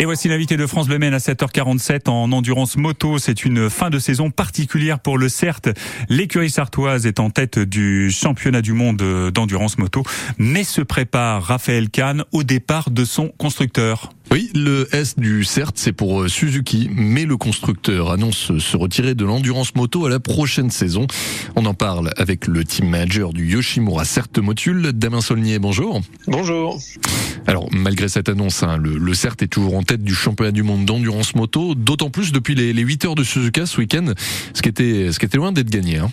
[0.00, 3.18] Et voici l'invité de France Bleu à 7h47 en endurance moto.
[3.18, 5.74] C'est une fin de saison particulière pour le CERT.
[6.08, 10.02] L'écurie sartoise est en tête du championnat du monde d'endurance moto,
[10.38, 14.08] mais se prépare Raphaël Kahn au départ de son constructeur.
[14.32, 19.16] Oui, le S du CERT, c'est pour euh, Suzuki, mais le constructeur annonce se retirer
[19.16, 21.08] de l'endurance moto à la prochaine saison.
[21.56, 26.00] On en parle avec le team manager du Yoshimura CERT Motul, Damien Saulnier, bonjour.
[26.28, 26.78] Bonjour.
[27.48, 30.62] Alors, malgré cette annonce, hein, le, le, CERT est toujours en tête du championnat du
[30.62, 34.12] monde d'endurance moto, d'autant plus depuis les, les 8 heures de Suzuka ce week-end,
[34.54, 35.98] ce qui était, ce qui était loin d'être gagné.
[35.98, 36.12] Hein.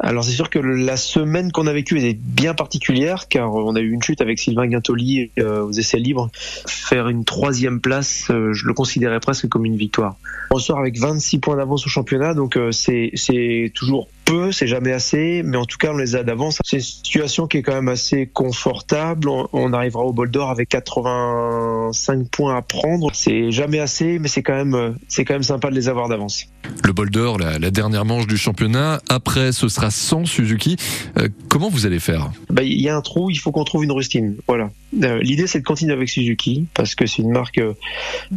[0.00, 3.80] Alors c'est sûr que la semaine qu'on a vécue était bien particulière car on a
[3.80, 6.30] eu une chute avec Sylvain Guintoli euh, aux essais libres.
[6.66, 10.16] Faire une troisième place, euh, je le considérais presque comme une victoire.
[10.50, 14.92] On sort avec 26 points d'avance au championnat, donc euh, c'est toujours peu, c'est jamais
[14.92, 16.58] assez, mais en tout cas on les a d'avance.
[16.64, 19.28] C'est une situation qui est quand même assez confortable.
[19.28, 23.10] On, on arrivera au bol d'or avec 85 points à prendre.
[23.12, 26.46] C'est jamais assez, mais c'est quand même c'est quand même sympa de les avoir d'avance.
[26.84, 29.00] Le bol d'or, la, la dernière manche du championnat.
[29.10, 30.76] Après, ce sera sans Suzuki.
[31.18, 32.30] Euh, comment vous allez faire?
[32.50, 34.36] Bah, Il y a un trou, il faut qu'on trouve une rustine.
[34.46, 34.70] Voilà.
[35.02, 37.74] Euh, L'idée, c'est de continuer avec Suzuki parce que c'est une marque euh,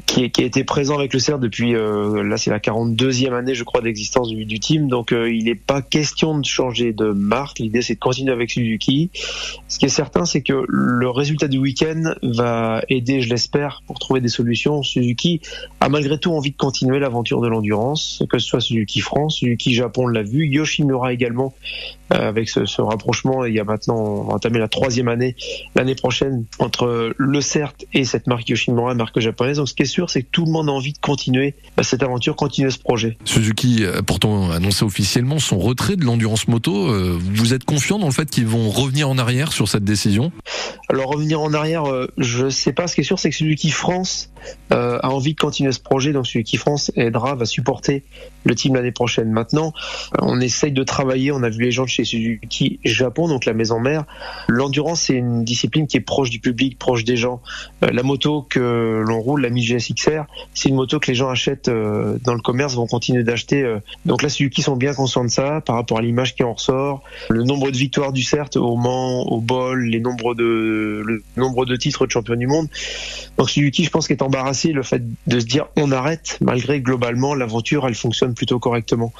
[0.05, 3.63] qui, a été présente avec le CERT depuis euh, là, c'est la 42e année, je
[3.63, 4.87] crois, d'existence du, du, team.
[4.87, 7.59] Donc, il n'est pas question de changer de marque.
[7.59, 9.09] L'idée, c'est de continuer avec Suzuki.
[9.67, 13.99] Ce qui est certain, c'est que le résultat du week-end va aider, je l'espère, pour
[13.99, 14.83] trouver des solutions.
[14.83, 15.41] Suzuki
[15.79, 19.73] a malgré tout envie de continuer l'aventure de l'endurance, que ce soit Suzuki France, Suzuki
[19.73, 21.53] Japon, on l'a vu, Yoshimura également,
[22.11, 23.45] avec ce, ce, rapprochement.
[23.45, 25.35] Il y a maintenant, on va entamer la troisième année
[25.75, 29.57] l'année prochaine entre le CERT et cette marque Yoshimura, marque japonaise.
[29.57, 31.83] Donc ce qui est sûr, c'est que tout le monde a envie de continuer bah,
[31.83, 33.17] cette aventure, continuer ce projet.
[33.25, 36.89] Suzuki a pourtant annoncé officiellement son retrait de l'endurance moto.
[36.89, 40.31] Euh, vous êtes confiant dans le fait qu'ils vont revenir en arrière sur cette décision?
[40.89, 42.87] Alors revenir en arrière, euh, je sais pas.
[42.87, 44.31] Ce qui est sûr, c'est que Suzuki France
[44.71, 46.13] euh, a envie de continuer ce projet.
[46.13, 48.03] Donc Suzuki France aidera, va supporter
[48.43, 49.31] le team l'année prochaine.
[49.31, 49.73] Maintenant,
[50.19, 51.31] on essaye de travailler.
[51.31, 54.05] On a vu les gens de chez Suzuki Japon, donc la maison mère.
[54.47, 57.41] L'endurance, c'est une discipline qui est proche du public, proche des gens.
[57.83, 61.29] Euh, la moto que l'on roule, la Mi GSXR, c'est une moto que les gens
[61.29, 63.61] achètent euh, dans le commerce, vont continuer d'acheter.
[63.61, 63.79] Euh.
[64.05, 67.03] Donc là, Suzuki sont bien conscients de ça par rapport à l'image qui en ressort,
[67.29, 71.65] le nombre de victoires du CERT au Mans, au Bol, les nombres de le nombre
[71.65, 72.67] de titres de champion du monde.
[73.37, 76.81] Donc Suzuki, je pense, qu'il est embarrassé le fait de se dire on arrête malgré
[76.81, 79.13] globalement l'aventure, elle fonctionne plutôt correctement.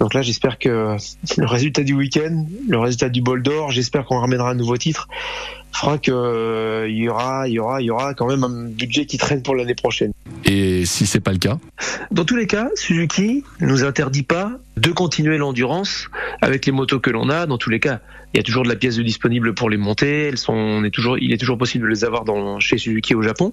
[0.00, 0.96] Donc là, j'espère que
[1.38, 5.08] le résultat du week-end, le résultat du bol d'or, j'espère qu'on ramènera un nouveau titre,
[5.72, 9.06] fera qu'il euh, y aura, il y aura, il y aura quand même un budget
[9.06, 10.12] qui traîne pour l'année prochaine.
[10.44, 11.58] Et si c'est pas le cas
[12.10, 16.08] Dans tous les cas, Suzuki nous interdit pas de continuer l'endurance
[16.42, 17.46] avec les motos que l'on a.
[17.46, 18.00] Dans tous les cas,
[18.34, 20.24] il y a toujours de la pièce de disponible pour les monter.
[20.24, 23.14] Elles sont, on est toujours, il est toujours possible de les avoir dans, chez Suzuki
[23.14, 23.52] au Japon.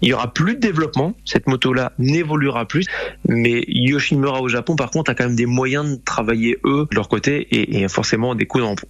[0.00, 1.14] Il y aura plus de développement.
[1.24, 2.86] Cette moto-là n'évoluera plus.
[3.28, 6.94] Mais Yoshimura au Japon, par contre, a quand même des moyens de travailler eux de
[6.94, 8.34] leur côté et, et forcément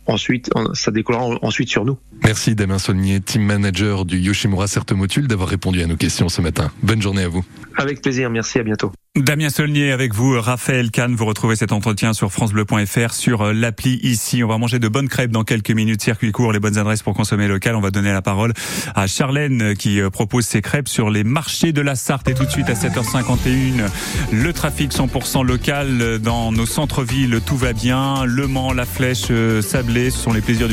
[0.07, 1.99] ensuite, ça décollera ensuite sur nous.
[2.23, 6.71] Merci Damien Saulnier, team manager du Yoshimura Certemotul, d'avoir répondu à nos questions ce matin.
[6.83, 7.45] Bonne journée à vous.
[7.77, 8.93] Avec plaisir, merci, à bientôt.
[9.17, 14.45] Damien Saulnier avec vous, Raphaël Kahn, vous retrouvez cet entretien sur francebleu.fr sur l'appli ici.
[14.45, 17.15] On va manger de bonnes crêpes dans quelques minutes, circuit court, les bonnes adresses pour
[17.15, 17.77] consommer local.
[17.77, 18.53] On va donner la parole
[18.95, 22.29] à Charlène qui propose ses crêpes sur les marchés de la Sarthe.
[22.29, 23.91] Et tout de suite à 7h51,
[24.33, 28.27] le trafic 100% local dans nos centres-villes, tout va bien.
[28.27, 29.33] Le Mans, la Flèche,
[29.63, 30.65] Sablé, ce sont les plaisirs du